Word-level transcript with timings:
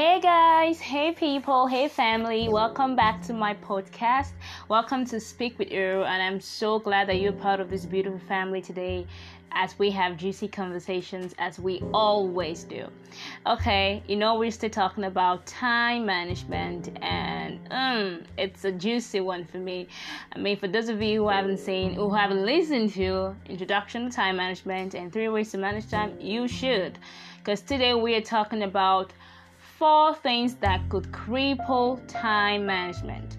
Hey 0.00 0.18
guys, 0.18 0.80
hey 0.80 1.12
people, 1.12 1.66
hey 1.66 1.86
family, 1.86 2.48
welcome 2.48 2.96
back 2.96 3.20
to 3.24 3.34
my 3.34 3.52
podcast. 3.52 4.30
Welcome 4.66 5.04
to 5.04 5.20
Speak 5.20 5.58
with 5.58 5.70
you, 5.70 6.04
and 6.04 6.22
I'm 6.22 6.40
so 6.40 6.78
glad 6.78 7.06
that 7.10 7.20
you're 7.20 7.34
part 7.34 7.60
of 7.60 7.68
this 7.68 7.84
beautiful 7.84 8.18
family 8.20 8.62
today 8.62 9.06
as 9.52 9.78
we 9.78 9.90
have 9.90 10.16
juicy 10.16 10.48
conversations 10.48 11.34
as 11.38 11.58
we 11.58 11.82
always 11.92 12.64
do. 12.64 12.86
Okay, 13.46 14.02
you 14.08 14.16
know, 14.16 14.38
we're 14.38 14.50
still 14.50 14.70
talking 14.70 15.04
about 15.04 15.44
time 15.44 16.06
management, 16.06 16.88
and 17.02 17.60
um, 17.70 18.22
it's 18.38 18.64
a 18.64 18.72
juicy 18.72 19.20
one 19.20 19.44
for 19.44 19.58
me. 19.58 19.86
I 20.32 20.38
mean, 20.38 20.56
for 20.56 20.66
those 20.66 20.88
of 20.88 21.02
you 21.02 21.24
who 21.24 21.28
haven't 21.28 21.58
seen, 21.58 21.92
who 21.92 22.08
haven't 22.14 22.46
listened 22.46 22.94
to 22.94 23.36
Introduction 23.50 24.08
to 24.08 24.16
Time 24.16 24.38
Management 24.38 24.94
and 24.94 25.12
Three 25.12 25.28
Ways 25.28 25.50
to 25.50 25.58
Manage 25.58 25.90
Time, 25.90 26.18
you 26.18 26.48
should, 26.48 26.98
because 27.36 27.60
today 27.60 27.92
we 27.92 28.14
are 28.14 28.22
talking 28.22 28.62
about 28.62 29.12
four 29.80 30.14
things 30.14 30.56
that 30.56 30.86
could 30.90 31.10
cripple 31.10 31.98
time 32.06 32.66
management. 32.66 33.38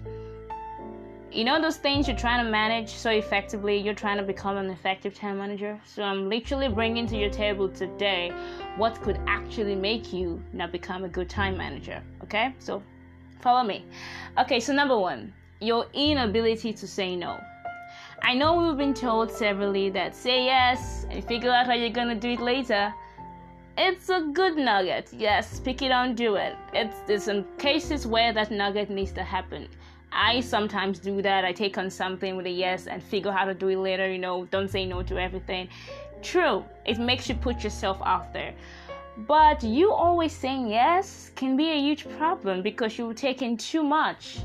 You 1.30 1.44
know 1.44 1.62
those 1.62 1.76
things 1.76 2.08
you're 2.08 2.16
trying 2.16 2.44
to 2.44 2.50
manage 2.50 2.88
so 2.88 3.10
effectively, 3.10 3.78
you're 3.78 3.94
trying 3.94 4.16
to 4.16 4.24
become 4.24 4.56
an 4.56 4.68
effective 4.68 5.14
time 5.14 5.38
manager? 5.38 5.80
So 5.86 6.02
I'm 6.02 6.28
literally 6.28 6.68
bringing 6.68 7.06
to 7.06 7.16
your 7.16 7.30
table 7.30 7.68
today 7.68 8.32
what 8.76 9.00
could 9.02 9.20
actually 9.28 9.76
make 9.76 10.12
you 10.12 10.42
not 10.52 10.72
become 10.72 11.04
a 11.04 11.08
good 11.08 11.30
time 11.30 11.56
manager. 11.56 12.02
Okay? 12.24 12.52
So 12.58 12.82
follow 13.40 13.62
me. 13.62 13.84
Okay, 14.36 14.58
so 14.58 14.72
number 14.72 14.98
one, 14.98 15.32
your 15.60 15.86
inability 15.94 16.72
to 16.72 16.88
say 16.88 17.14
no. 17.14 17.38
I 18.24 18.34
know 18.34 18.60
we've 18.60 18.76
been 18.76 18.94
told 18.94 19.30
severally 19.30 19.90
that 19.90 20.16
say 20.16 20.46
yes 20.46 21.06
and 21.08 21.24
figure 21.24 21.52
out 21.52 21.66
how 21.66 21.74
you're 21.74 21.90
gonna 21.90 22.16
do 22.16 22.30
it 22.30 22.40
later 22.40 22.92
it's 23.76 24.08
a 24.10 24.20
good 24.32 24.56
nugget. 24.56 25.08
Yes, 25.12 25.60
pick 25.60 25.82
it 25.82 25.92
on, 25.92 26.14
do 26.14 26.36
it. 26.36 26.54
It's 26.74 26.96
there's 27.06 27.24
some 27.24 27.44
cases 27.58 28.06
where 28.06 28.32
that 28.32 28.50
nugget 28.50 28.90
needs 28.90 29.12
to 29.12 29.22
happen. 29.22 29.68
I 30.12 30.40
sometimes 30.40 30.98
do 30.98 31.22
that. 31.22 31.44
I 31.44 31.52
take 31.52 31.78
on 31.78 31.88
something 31.88 32.36
with 32.36 32.46
a 32.46 32.50
yes 32.50 32.86
and 32.86 33.02
figure 33.02 33.32
how 33.32 33.46
to 33.46 33.54
do 33.54 33.68
it 33.68 33.78
later. 33.78 34.10
You 34.10 34.18
know, 34.18 34.44
don't 34.46 34.68
say 34.68 34.84
no 34.84 35.02
to 35.02 35.18
everything. 35.18 35.68
True, 36.22 36.64
it 36.84 36.98
makes 36.98 37.28
you 37.28 37.34
put 37.34 37.64
yourself 37.64 37.98
out 38.04 38.32
there. 38.32 38.54
But 39.26 39.62
you 39.62 39.92
always 39.92 40.32
saying 40.32 40.68
yes 40.68 41.30
can 41.34 41.56
be 41.56 41.70
a 41.70 41.78
huge 41.78 42.08
problem 42.18 42.62
because 42.62 42.98
you're 42.98 43.14
taking 43.14 43.56
too 43.56 43.82
much. 43.82 44.40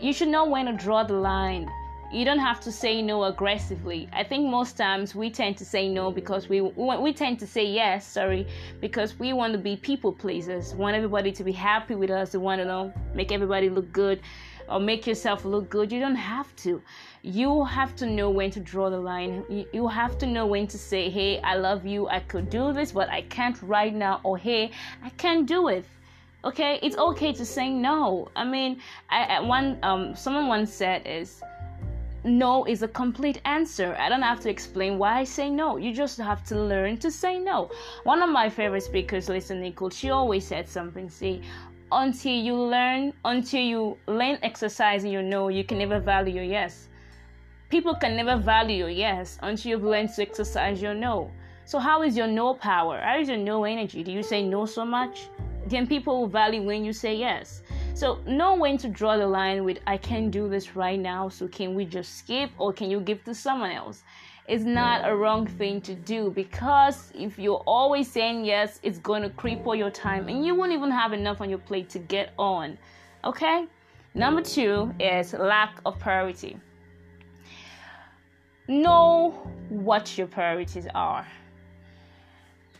You 0.00 0.12
should 0.12 0.28
know 0.28 0.44
when 0.46 0.66
to 0.66 0.72
draw 0.72 1.04
the 1.04 1.14
line 1.14 1.70
you 2.12 2.24
don't 2.24 2.38
have 2.38 2.60
to 2.60 2.72
say 2.72 3.02
no 3.02 3.24
aggressively. 3.24 4.08
I 4.12 4.22
think 4.24 4.48
most 4.48 4.76
times 4.76 5.14
we 5.14 5.30
tend 5.30 5.56
to 5.58 5.64
say 5.64 5.88
no 5.88 6.10
because 6.10 6.48
we 6.48 6.60
we 6.60 7.12
tend 7.12 7.38
to 7.40 7.46
say 7.46 7.64
yes, 7.64 8.06
sorry, 8.06 8.46
because 8.80 9.18
we 9.18 9.32
want 9.32 9.52
to 9.52 9.58
be 9.58 9.76
people 9.76 10.12
pleasers. 10.12 10.74
Want 10.74 10.96
everybody 10.96 11.32
to 11.32 11.44
be 11.44 11.52
happy 11.52 11.94
with 11.94 12.10
us. 12.10 12.32
We 12.32 12.38
want 12.38 12.60
to 12.60 12.64
know 12.64 12.92
make 13.14 13.32
everybody 13.32 13.68
look 13.68 13.92
good 13.92 14.20
or 14.68 14.80
make 14.80 15.06
yourself 15.06 15.44
look 15.44 15.68
good. 15.68 15.92
You 15.92 16.00
don't 16.00 16.16
have 16.16 16.54
to. 16.56 16.82
You 17.22 17.64
have 17.64 17.96
to 17.96 18.06
know 18.06 18.30
when 18.30 18.50
to 18.52 18.60
draw 18.60 18.88
the 18.88 18.98
line. 18.98 19.44
You, 19.72 19.88
have 19.88 20.16
to 20.18 20.26
know 20.26 20.46
when 20.46 20.66
to 20.68 20.78
say, 20.78 21.10
"Hey, 21.10 21.40
I 21.40 21.56
love 21.56 21.84
you. 21.84 22.08
I 22.08 22.20
could 22.20 22.50
do 22.50 22.72
this, 22.72 22.92
but 22.92 23.08
I 23.08 23.22
can't 23.22 23.60
right 23.62 23.94
now." 23.94 24.20
Or, 24.22 24.38
"Hey, 24.38 24.70
I 25.02 25.10
can't 25.10 25.46
do 25.46 25.68
it." 25.68 25.84
Okay, 26.44 26.78
it's 26.82 26.96
okay 26.96 27.32
to 27.32 27.44
say 27.44 27.68
no. 27.70 28.28
I 28.36 28.44
mean, 28.44 28.80
I, 29.10 29.24
I 29.24 29.40
one 29.40 29.78
um 29.82 30.14
someone 30.14 30.46
once 30.46 30.72
said 30.72 31.02
is 31.04 31.42
no 32.24 32.64
is 32.64 32.82
a 32.82 32.88
complete 32.88 33.40
answer. 33.44 33.96
I 33.98 34.08
don't 34.08 34.22
have 34.22 34.40
to 34.40 34.50
explain 34.50 34.98
why 34.98 35.20
I 35.20 35.24
say 35.24 35.50
no. 35.50 35.76
You 35.76 35.92
just 35.92 36.18
have 36.18 36.44
to 36.46 36.58
learn 36.58 36.96
to 36.98 37.10
say 37.10 37.38
no. 37.38 37.70
One 38.04 38.22
of 38.22 38.30
my 38.30 38.48
favorite 38.48 38.82
speakers, 38.82 39.28
Lisa 39.28 39.54
Nichols, 39.54 39.96
she 39.96 40.10
always 40.10 40.46
said 40.46 40.68
something. 40.68 41.08
See, 41.08 41.42
until 41.92 42.32
you 42.32 42.54
learn, 42.54 43.12
until 43.24 43.60
you 43.60 43.98
learn 44.06 44.38
exercising 44.42 45.12
your 45.12 45.22
no, 45.22 45.48
you 45.48 45.64
can 45.64 45.78
never 45.78 46.00
value 46.00 46.34
your 46.34 46.44
yes. 46.44 46.88
People 47.68 47.94
can 47.94 48.16
never 48.16 48.36
value 48.36 48.76
your 48.76 48.88
yes 48.88 49.38
until 49.42 49.70
you've 49.70 49.84
learned 49.84 50.10
to 50.14 50.22
exercise 50.22 50.82
your 50.82 50.94
no. 50.94 51.30
So, 51.64 51.78
how 51.78 52.02
is 52.02 52.16
your 52.16 52.28
no 52.28 52.54
power? 52.54 53.00
How 53.00 53.18
is 53.18 53.28
your 53.28 53.38
no 53.38 53.64
energy? 53.64 54.04
Do 54.04 54.12
you 54.12 54.22
say 54.22 54.42
no 54.42 54.66
so 54.66 54.84
much? 54.84 55.28
Then 55.66 55.86
people 55.86 56.20
will 56.20 56.28
value 56.28 56.62
when 56.62 56.84
you 56.84 56.92
say 56.92 57.16
yes. 57.16 57.62
So 57.96 58.18
know 58.26 58.56
when 58.56 58.76
to 58.78 58.88
draw 58.88 59.16
the 59.16 59.26
line 59.26 59.64
with 59.64 59.78
I 59.86 59.96
can't 59.96 60.30
do 60.30 60.50
this 60.50 60.76
right 60.76 61.00
now, 61.00 61.30
so 61.30 61.48
can 61.48 61.74
we 61.74 61.86
just 61.86 62.18
skip 62.18 62.50
or 62.58 62.70
can 62.70 62.90
you 62.90 63.00
give 63.00 63.24
to 63.24 63.34
someone 63.34 63.70
else? 63.70 64.02
It's 64.46 64.64
not 64.64 65.08
a 65.08 65.16
wrong 65.16 65.46
thing 65.46 65.80
to 65.80 65.94
do 65.94 66.30
because 66.30 67.10
if 67.14 67.38
you're 67.38 67.64
always 67.66 68.12
saying 68.12 68.44
yes, 68.44 68.80
it's 68.82 68.98
going 68.98 69.22
to 69.22 69.30
cripple 69.30 69.74
your 69.74 69.88
time 69.88 70.28
and 70.28 70.44
you 70.44 70.54
won't 70.54 70.72
even 70.72 70.90
have 70.90 71.14
enough 71.14 71.40
on 71.40 71.48
your 71.48 71.58
plate 71.58 71.88
to 71.88 71.98
get 71.98 72.34
on. 72.38 72.76
Okay? 73.24 73.64
Number 74.12 74.42
two 74.42 74.94
is 75.00 75.32
lack 75.32 75.80
of 75.86 75.98
priority. 75.98 76.58
Know 78.68 79.30
what 79.70 80.18
your 80.18 80.26
priorities 80.26 80.86
are. 80.94 81.26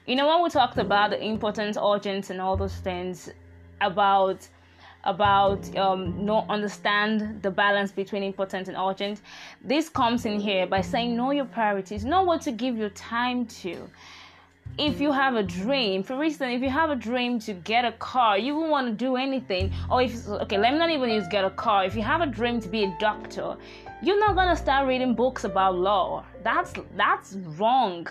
You 0.07 0.15
know, 0.17 0.29
when 0.29 0.43
we 0.43 0.51
talked 0.51 0.77
about 0.77 1.09
the 1.09 1.25
importance, 1.25 1.79
urgent, 1.83 2.29
and 2.29 2.39
all 2.39 2.59
those 2.59 2.77
things 2.77 3.31
about 3.81 4.47
about 5.07 5.75
um, 5.77 6.25
not 6.25 6.49
understand 6.49 7.43
the 7.43 7.51
balance 7.51 7.93
between 7.93 8.23
important 8.23 8.69
and 8.69 8.77
urgent. 8.77 9.23
This 9.63 9.89
comes 9.89 10.27
in 10.27 10.41
here 10.41 10.67
by 10.67 10.81
saying 10.81 11.17
know 11.17 11.31
your 11.31 11.45
priorities, 11.45 12.05
know 12.05 12.23
what 12.23 12.43
to 12.43 12.53
give 12.53 12.77
your 12.77 12.91
time 12.91 13.47
to. 13.63 13.89
If 14.79 15.01
you 15.01 15.11
have 15.11 15.37
a 15.37 15.43
dream, 15.43 16.03
for 16.03 16.23
instance, 16.23 16.55
if 16.57 16.63
you 16.63 16.69
have 16.69 16.91
a 16.91 16.97
dream 16.97 17.39
to 17.41 17.55
get 17.55 17.85
a 17.87 17.93
car, 17.93 18.37
you 18.37 18.55
won't 18.57 18.71
want 18.71 18.87
to 18.89 18.93
do 18.93 19.17
anything. 19.17 19.73
Or 19.91 20.03
if 20.03 20.29
okay, 20.29 20.59
let 20.59 20.73
me 20.73 20.79
not 20.79 20.91
even 20.91 21.09
use 21.09 21.27
get 21.29 21.45
a 21.45 21.51
car. 21.51 21.85
If 21.85 21.97
you 21.97 22.03
have 22.03 22.21
a 22.21 22.27
dream 22.27 22.61
to 22.61 22.69
be 22.69 22.85
a 22.85 22.97
doctor, 22.99 23.57
you're 24.03 24.21
not 24.21 24.35
gonna 24.37 24.57
start 24.57 24.87
reading 24.87 25.15
books 25.15 25.45
about 25.45 25.77
law. 25.77 26.25
That's 26.43 26.75
that's 26.97 27.35
wrong 27.59 28.07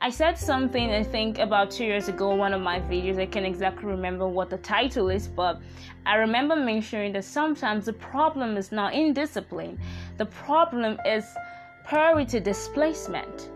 I 0.00 0.10
said 0.10 0.36
something 0.36 0.90
I 0.90 1.02
think 1.02 1.38
about 1.38 1.70
two 1.70 1.84
years 1.84 2.08
ago, 2.08 2.34
one 2.34 2.52
of 2.52 2.60
my 2.60 2.80
videos. 2.80 3.18
I 3.18 3.26
can't 3.26 3.46
exactly 3.46 3.86
remember 3.86 4.28
what 4.28 4.50
the 4.50 4.58
title 4.58 5.08
is, 5.08 5.28
but 5.28 5.60
I 6.04 6.16
remember 6.16 6.56
mentioning 6.56 7.12
that 7.14 7.24
sometimes 7.24 7.86
the 7.86 7.94
problem 7.94 8.56
is 8.56 8.72
not 8.72 8.92
indiscipline, 8.92 9.78
the 10.18 10.26
problem 10.26 10.98
is 11.06 11.24
priority 11.84 12.40
displacement 12.40 13.50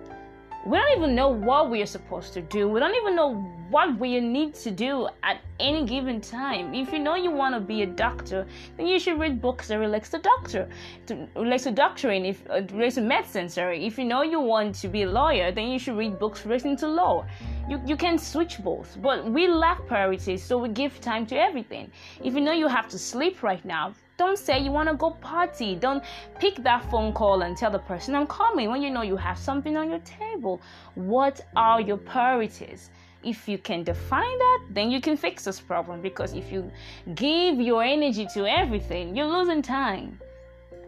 we 0.68 0.76
don't 0.76 0.98
even 0.98 1.14
know 1.14 1.28
what 1.28 1.70
we 1.70 1.80
are 1.80 1.86
supposed 1.86 2.34
to 2.34 2.42
do. 2.42 2.68
We 2.68 2.78
don't 2.78 2.94
even 2.94 3.16
know 3.16 3.36
what 3.70 3.98
we 3.98 4.20
need 4.20 4.54
to 4.56 4.70
do 4.70 5.08
at 5.22 5.40
any 5.58 5.86
given 5.86 6.20
time. 6.20 6.74
If 6.74 6.92
you 6.92 6.98
know 6.98 7.14
you 7.14 7.30
want 7.30 7.54
to 7.54 7.60
be 7.60 7.82
a 7.84 7.86
doctor, 7.86 8.46
then 8.76 8.86
you 8.86 8.98
should 8.98 9.18
read 9.18 9.40
books 9.40 9.68
that 9.68 9.78
relates 9.78 10.10
to 10.10 10.18
doctor, 10.18 10.68
to 11.06 11.26
relates 11.36 11.64
to 11.64 11.70
doctoring, 11.70 12.26
if 12.26 12.42
uh, 12.50 12.60
relates 12.74 12.96
to 12.96 13.00
medicine. 13.00 13.48
Sorry. 13.48 13.86
If 13.86 13.96
you 13.96 14.04
know 14.04 14.20
you 14.20 14.40
want 14.40 14.74
to 14.82 14.88
be 14.88 15.04
a 15.04 15.10
lawyer, 15.10 15.50
then 15.52 15.68
you 15.68 15.78
should 15.78 15.96
read 15.96 16.18
books 16.18 16.44
relating 16.44 16.76
to 16.78 16.86
law. 16.86 17.24
You 17.66 17.80
you 17.86 17.96
can 17.96 18.18
switch 18.18 18.62
both, 18.62 18.98
but 19.00 19.24
we 19.24 19.48
lack 19.48 19.86
priorities, 19.86 20.42
so 20.44 20.58
we 20.58 20.68
give 20.68 21.00
time 21.00 21.24
to 21.28 21.36
everything. 21.36 21.90
If 22.22 22.34
you 22.34 22.42
know 22.42 22.52
you 22.52 22.68
have 22.68 22.88
to 22.88 22.98
sleep 22.98 23.42
right 23.42 23.64
now, 23.64 23.94
don't 24.18 24.36
say 24.36 24.58
you 24.58 24.72
want 24.72 24.88
to 24.88 24.96
go 24.96 25.10
party. 25.10 25.76
Don't 25.76 26.04
pick 26.40 26.56
that 26.64 26.90
phone 26.90 27.12
call 27.12 27.42
and 27.42 27.56
tell 27.56 27.70
the 27.70 27.78
person 27.78 28.14
I'm 28.14 28.26
coming 28.26 28.68
when 28.68 28.82
you 28.82 28.90
know 28.90 29.02
you 29.02 29.16
have 29.16 29.38
something 29.38 29.76
on 29.76 29.88
your 29.88 30.00
table. 30.00 30.60
What 30.96 31.40
are 31.56 31.80
your 31.80 31.96
priorities? 31.96 32.90
If 33.22 33.48
you 33.48 33.58
can 33.58 33.84
define 33.84 34.38
that, 34.38 34.64
then 34.70 34.90
you 34.90 35.00
can 35.00 35.16
fix 35.16 35.44
this 35.44 35.60
problem 35.60 36.02
because 36.02 36.34
if 36.34 36.52
you 36.52 36.70
give 37.14 37.60
your 37.60 37.82
energy 37.82 38.26
to 38.34 38.44
everything, 38.46 39.16
you're 39.16 39.26
losing 39.26 39.62
time. 39.62 40.20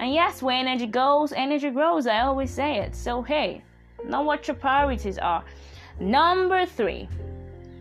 And 0.01 0.13
yes, 0.13 0.43
where 0.43 0.57
energy 0.57 0.87
goes, 0.87 1.33
energy 1.33 1.71
grows. 1.71 2.07
I 2.07 2.21
always 2.21 2.51
say 2.51 2.79
it. 2.79 2.97
So, 2.97 3.23
hey, 3.23 3.63
know 4.05 4.23
what 4.23 4.49
your 4.49 4.57
priorities 4.57 5.19
are. 5.19 5.45
Number 6.01 6.67
three, 6.67 7.09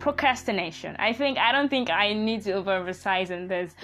procrastination. 0.00 0.96
I 0.98 1.12
think 1.12 1.38
I 1.38 1.52
don't 1.52 1.68
think 1.68 1.90
I 1.90 2.12
need 2.12 2.42
to 2.44 2.52
overemphasize 2.52 3.30
on 3.30 3.46
this. 3.46 3.74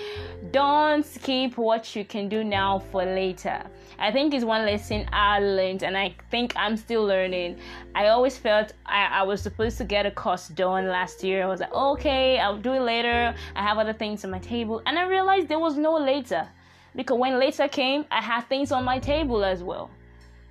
Don't 0.50 1.04
skip 1.04 1.56
what 1.58 1.94
you 1.94 2.04
can 2.04 2.28
do 2.28 2.42
now 2.42 2.78
for 2.90 3.04
later. 3.04 3.62
I 3.98 4.10
think 4.10 4.34
it's 4.34 4.44
one 4.44 4.64
lesson 4.66 5.06
I 5.12 5.38
learned, 5.38 5.82
and 5.82 5.96
I 5.96 6.14
think 6.30 6.54
I'm 6.56 6.76
still 6.76 7.04
learning. 7.04 7.58
I 7.94 8.08
always 8.08 8.36
felt 8.36 8.72
I, 8.86 9.06
I 9.20 9.22
was 9.22 9.40
supposed 9.42 9.78
to 9.78 9.84
get 9.84 10.06
a 10.06 10.10
course 10.10 10.48
done 10.48 10.88
last 10.88 11.22
year. 11.22 11.44
I 11.44 11.46
was 11.46 11.60
like, 11.60 11.72
okay, 11.72 12.38
I'll 12.38 12.58
do 12.58 12.72
it 12.72 12.80
later. 12.80 13.34
I 13.54 13.62
have 13.62 13.78
other 13.78 13.92
things 13.92 14.24
on 14.24 14.30
my 14.30 14.40
table, 14.40 14.82
and 14.86 14.98
I 14.98 15.06
realized 15.06 15.48
there 15.48 15.58
was 15.58 15.76
no 15.76 15.94
later 15.96 16.48
because 16.96 17.18
when 17.18 17.38
later 17.38 17.68
came, 17.68 18.06
I 18.10 18.22
had 18.22 18.42
things 18.48 18.72
on 18.72 18.84
my 18.84 18.98
table 18.98 19.44
as 19.44 19.62
well. 19.62 19.90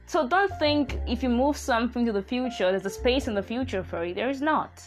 So 0.06 0.28
don't 0.28 0.52
think 0.60 1.00
if 1.08 1.24
you 1.24 1.30
move 1.30 1.58
something 1.58 2.06
to 2.06 2.12
the 2.12 2.22
future, 2.22 2.70
there's 2.70 2.86
a 2.86 2.90
space 2.92 3.28
in 3.28 3.34
the 3.34 3.42
future 3.42 3.84
for 3.84 4.06
it. 4.06 4.16
There 4.16 4.30
is 4.30 4.42
not 4.42 4.84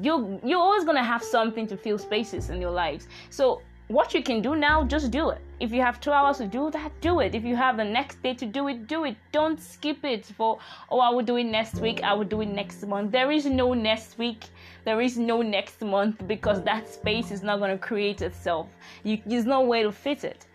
you 0.00 0.40
you're 0.44 0.60
always 0.60 0.84
gonna 0.84 1.04
have 1.04 1.22
something 1.22 1.66
to 1.66 1.76
fill 1.76 1.98
spaces 1.98 2.50
in 2.50 2.60
your 2.60 2.70
lives. 2.70 3.08
So 3.30 3.62
what 3.88 4.12
you 4.14 4.22
can 4.22 4.42
do 4.42 4.56
now, 4.56 4.82
just 4.84 5.12
do 5.12 5.30
it. 5.30 5.40
If 5.60 5.70
you 5.72 5.80
have 5.80 6.00
two 6.00 6.10
hours 6.10 6.38
to 6.38 6.46
do 6.46 6.70
that, 6.72 6.90
do 7.00 7.20
it. 7.20 7.36
If 7.36 7.44
you 7.44 7.54
have 7.54 7.76
the 7.76 7.84
next 7.84 8.20
day 8.20 8.34
to 8.34 8.44
do 8.44 8.66
it, 8.66 8.88
do 8.88 9.04
it. 9.04 9.16
Don't 9.30 9.60
skip 9.60 10.04
it 10.04 10.26
for, 10.26 10.58
oh, 10.90 10.98
I 10.98 11.10
will 11.10 11.22
do 11.22 11.36
it 11.36 11.44
next 11.44 11.76
week, 11.76 12.02
I 12.02 12.12
will 12.12 12.24
do 12.24 12.40
it 12.40 12.48
next 12.48 12.84
month. 12.84 13.12
There 13.12 13.30
is 13.30 13.46
no 13.46 13.74
next 13.74 14.18
week, 14.18 14.44
there 14.84 15.00
is 15.00 15.16
no 15.16 15.40
next 15.40 15.80
month 15.82 16.26
because 16.26 16.62
that 16.64 16.92
space 16.92 17.30
is 17.30 17.44
not 17.44 17.60
going 17.60 17.70
to 17.70 17.78
create 17.78 18.22
itself. 18.22 18.66
You, 19.04 19.22
there's 19.24 19.46
no 19.46 19.60
way 19.60 19.84
to 19.84 19.92
fit 19.92 20.24
it. 20.24 20.46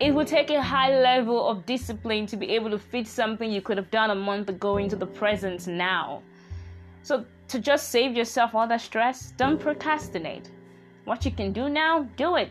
It 0.00 0.12
will 0.12 0.24
take 0.24 0.50
a 0.50 0.60
high 0.60 0.98
level 1.00 1.48
of 1.48 1.64
discipline 1.66 2.26
to 2.26 2.36
be 2.36 2.50
able 2.50 2.70
to 2.70 2.78
fit 2.78 3.06
something 3.06 3.50
you 3.50 3.62
could 3.62 3.76
have 3.76 3.90
done 3.92 4.10
a 4.10 4.14
month 4.16 4.48
ago 4.48 4.78
into 4.78 4.96
the 4.96 5.06
present 5.06 5.68
now. 5.68 6.22
So, 7.04 7.26
to 7.48 7.58
just 7.58 7.90
save 7.90 8.16
yourself 8.16 8.54
all 8.54 8.66
that 8.66 8.80
stress, 8.80 9.32
don't 9.36 9.60
procrastinate. 9.60 10.50
What 11.04 11.26
you 11.26 11.30
can 11.30 11.52
do 11.52 11.68
now, 11.68 12.08
do 12.16 12.36
it 12.36 12.48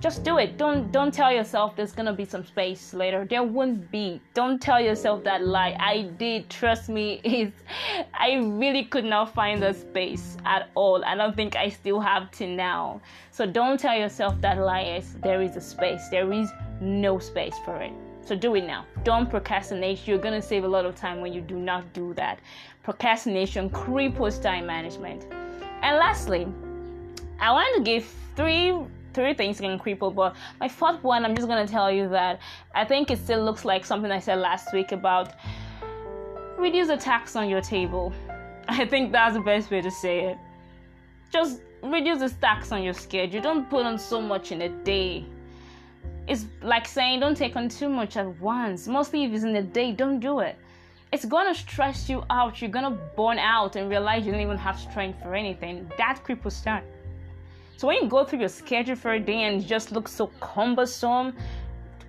just 0.00 0.24
do 0.24 0.38
it. 0.38 0.58
Don't 0.58 0.92
don't 0.92 1.12
tell 1.12 1.32
yourself 1.32 1.74
there's 1.74 1.92
gonna 1.92 2.12
be 2.12 2.24
some 2.24 2.44
space 2.44 2.92
later. 2.92 3.26
There 3.28 3.42
won't 3.42 3.90
be. 3.90 4.20
Don't 4.34 4.60
tell 4.60 4.80
yourself 4.80 5.24
that 5.24 5.44
lie. 5.44 5.76
I 5.80 6.02
did. 6.18 6.50
Trust 6.50 6.88
me 6.88 7.20
is 7.24 7.52
i 8.14 8.34
really 8.34 8.84
could 8.84 9.04
not 9.04 9.32
find 9.34 9.62
the 9.62 9.72
space 9.72 10.36
at 10.44 10.70
all. 10.74 11.04
I 11.04 11.14
don't 11.14 11.34
think 11.34 11.56
i 11.56 11.68
still 11.68 12.00
have 12.00 12.30
to 12.32 12.46
now. 12.46 13.00
So 13.30 13.46
don't 13.46 13.80
tell 13.80 13.96
yourself 13.96 14.40
that 14.42 14.58
lie 14.58 14.96
is 14.98 15.14
there 15.22 15.40
is 15.40 15.56
a 15.56 15.60
space. 15.60 16.08
There 16.10 16.30
is 16.32 16.50
no 16.80 17.18
space 17.18 17.56
for 17.64 17.76
it. 17.82 17.92
So 18.20 18.36
do 18.36 18.54
it 18.56 18.66
now. 18.66 18.84
Don't 19.04 19.30
procrastinate. 19.30 20.06
You're 20.06 20.18
gonna 20.18 20.42
save 20.42 20.64
a 20.64 20.68
lot 20.68 20.84
of 20.84 20.94
time 20.94 21.20
when 21.20 21.32
you 21.32 21.40
do 21.40 21.56
not 21.56 21.92
do 21.92 22.12
that. 22.14 22.40
Procrastination 22.82 23.70
cripples 23.70 24.42
time 24.42 24.66
management. 24.66 25.26
And 25.82 25.96
lastly 25.96 26.46
i 27.38 27.52
want 27.52 27.68
to 27.76 27.82
give 27.82 28.06
three 28.34 28.72
three 29.16 29.34
things 29.34 29.58
can 29.58 29.78
cripple. 29.80 30.14
But 30.14 30.36
my 30.60 30.68
fourth 30.68 31.02
one, 31.02 31.24
I'm 31.24 31.34
just 31.34 31.48
gonna 31.48 31.66
tell 31.66 31.90
you 31.90 32.08
that 32.10 32.38
I 32.74 32.84
think 32.84 33.10
it 33.10 33.18
still 33.18 33.42
looks 33.44 33.64
like 33.64 33.84
something 33.84 34.12
I 34.12 34.20
said 34.20 34.38
last 34.38 34.72
week 34.72 34.92
about 34.92 35.32
reduce 36.56 36.88
the 36.88 36.96
tax 36.96 37.34
on 37.34 37.48
your 37.48 37.62
table. 37.62 38.12
I 38.68 38.84
think 38.84 39.10
that's 39.10 39.34
the 39.34 39.40
best 39.40 39.70
way 39.70 39.80
to 39.80 39.90
say 39.90 40.26
it. 40.26 40.38
Just 41.32 41.60
reduce 41.82 42.20
the 42.20 42.30
tax 42.40 42.70
on 42.70 42.82
your 42.82 42.94
schedule. 42.94 43.40
Don't 43.40 43.68
put 43.68 43.86
on 43.86 43.98
so 43.98 44.20
much 44.20 44.52
in 44.52 44.62
a 44.62 44.68
day. 44.68 45.24
It's 46.28 46.46
like 46.62 46.86
saying 46.86 47.20
don't 47.20 47.36
take 47.36 47.56
on 47.56 47.68
too 47.68 47.88
much 47.88 48.16
at 48.16 48.28
once. 48.40 48.86
Mostly 48.86 49.24
if 49.24 49.32
it's 49.32 49.44
in 49.44 49.56
a 49.56 49.62
day, 49.62 49.92
don't 49.92 50.20
do 50.20 50.40
it. 50.40 50.56
It's 51.12 51.24
gonna 51.24 51.54
stress 51.54 52.08
you 52.10 52.24
out. 52.28 52.60
You're 52.60 52.76
gonna 52.78 52.98
burn 53.16 53.38
out 53.38 53.76
and 53.76 53.88
realize 53.88 54.26
you 54.26 54.32
don't 54.32 54.40
even 54.40 54.58
have 54.58 54.78
strength 54.78 55.22
for 55.22 55.34
anything. 55.34 55.90
That 55.96 56.22
cripples 56.26 56.62
time. 56.62 56.84
So 57.76 57.86
when 57.88 58.02
you 58.02 58.08
go 58.08 58.24
through 58.24 58.40
your 58.40 58.48
schedule 58.48 58.96
for 58.96 59.12
a 59.12 59.20
day 59.20 59.42
and 59.42 59.62
it 59.62 59.66
just 59.66 59.92
looks 59.92 60.12
so 60.12 60.28
cumbersome, 60.40 61.36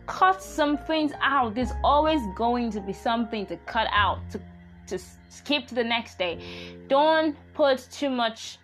cut 0.06 0.42
some 0.42 0.78
things 0.78 1.12
out. 1.22 1.56
There's 1.56 1.74
always 1.84 2.22
going 2.36 2.72
to 2.72 2.80
be 2.80 2.94
something 2.94 3.46
to 3.48 3.58
cut 3.66 3.88
out 3.92 4.20
to 4.32 4.40
to 4.88 4.98
skip 5.30 5.68
to 5.68 5.76
the 5.76 5.84
next 5.84 6.18
day. 6.18 6.40
Don't 6.88 7.36
put 7.54 7.86
too 7.92 8.10
much 8.10 8.58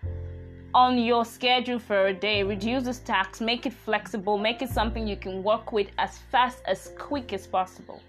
on 0.74 0.98
your 0.98 1.26
schedule 1.26 1.80
for 1.80 2.08
a 2.08 2.14
day. 2.14 2.44
Reduce 2.44 2.84
the 2.84 2.94
stacks, 2.94 3.42
make 3.42 3.66
it 3.66 3.74
flexible, 3.74 4.38
make 4.38 4.62
it 4.62 4.70
something 4.70 5.08
you 5.08 5.18
can 5.18 5.44
work 5.44 5.72
with 5.72 5.88
as 5.98 6.18
fast 6.32 6.60
as 6.66 6.92
quick 6.98 7.34
as 7.34 7.46
possible. 7.46 8.02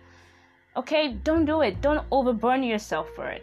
Okay, 0.76 1.14
don't 1.24 1.44
do 1.44 1.60
it. 1.62 1.80
Don't 1.80 2.06
overburn 2.10 2.62
yourself 2.62 3.08
for 3.14 3.28
it. 3.28 3.42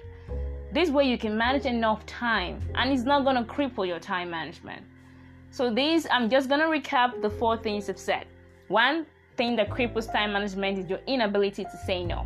This 0.73 0.89
way 0.89 1.03
you 1.03 1.17
can 1.17 1.37
manage 1.37 1.65
enough 1.65 2.05
time 2.05 2.61
and 2.75 2.91
it's 2.91 3.03
not 3.03 3.25
going 3.25 3.35
to 3.35 3.43
cripple 3.43 3.85
your 3.85 3.99
time 3.99 4.29
management. 4.29 4.83
So 5.51 5.69
these, 5.73 6.07
I'm 6.09 6.29
just 6.29 6.47
gonna 6.47 6.65
recap 6.65 7.21
the 7.21 7.29
four 7.29 7.57
things 7.57 7.89
I've 7.89 7.99
said. 7.99 8.25
One 8.69 9.05
thing 9.35 9.57
that 9.57 9.69
cripples 9.69 10.11
time 10.11 10.31
management 10.31 10.79
is 10.79 10.89
your 10.89 10.99
inability 11.07 11.65
to 11.65 11.77
say 11.85 12.05
no. 12.05 12.25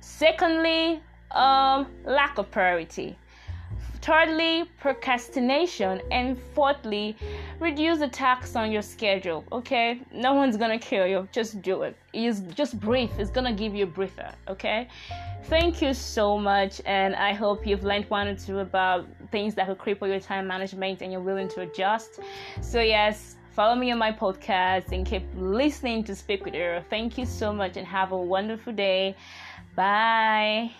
Secondly, 0.00 1.02
um, 1.32 1.88
lack 2.04 2.38
of 2.38 2.50
priority. 2.52 3.18
Thirdly, 4.00 4.70
procrastination. 4.78 6.00
And 6.12 6.38
fourthly, 6.54 7.16
reduce 7.58 7.98
the 7.98 8.06
tax 8.06 8.54
on 8.54 8.70
your 8.70 8.82
schedule. 8.82 9.42
Okay, 9.50 10.00
no 10.12 10.34
one's 10.34 10.56
gonna 10.56 10.78
kill 10.78 11.08
you. 11.08 11.28
Just 11.32 11.60
do 11.62 11.82
it. 11.82 11.96
It's 12.12 12.38
just 12.54 12.78
breathe. 12.78 13.10
It's 13.18 13.32
gonna 13.32 13.52
give 13.52 13.74
you 13.74 13.82
a 13.82 13.88
breather. 13.88 14.30
Okay. 14.46 14.86
Thank 15.44 15.82
you 15.82 15.94
so 15.94 16.38
much, 16.38 16.80
and 16.86 17.14
I 17.14 17.32
hope 17.32 17.66
you've 17.66 17.84
learned 17.84 18.08
one 18.08 18.28
or 18.28 18.36
two 18.36 18.60
about 18.60 19.06
things 19.30 19.54
that 19.54 19.66
could 19.66 19.78
cripple 19.78 20.08
your 20.08 20.20
time 20.20 20.46
management 20.46 21.02
and 21.02 21.12
you're 21.12 21.20
willing 21.20 21.48
to 21.48 21.62
adjust. 21.62 22.20
So, 22.60 22.80
yes, 22.80 23.36
follow 23.50 23.74
me 23.74 23.90
on 23.90 23.98
my 23.98 24.12
podcast 24.12 24.92
and 24.92 25.06
keep 25.06 25.24
listening 25.36 26.04
to 26.04 26.14
Speak 26.14 26.44
with 26.44 26.54
Earl. 26.54 26.82
Thank 26.88 27.18
you 27.18 27.26
so 27.26 27.52
much, 27.52 27.76
and 27.76 27.86
have 27.86 28.12
a 28.12 28.18
wonderful 28.18 28.72
day. 28.72 29.16
Bye. 29.74 30.72